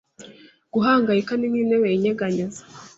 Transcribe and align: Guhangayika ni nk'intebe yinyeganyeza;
Guhangayika 0.73 1.33
ni 1.35 1.47
nk'intebe 1.51 1.87
yinyeganyeza; 1.91 2.61